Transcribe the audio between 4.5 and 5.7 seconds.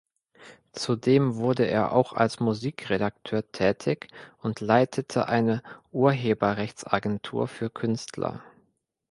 leitete eine